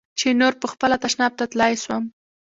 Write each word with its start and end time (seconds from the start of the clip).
چې 0.19 0.27
نور 0.39 0.53
پخپله 0.61 0.95
تشناب 1.03 1.33
ته 1.39 1.45
تلاى 1.51 1.73
سوم. 1.83 2.03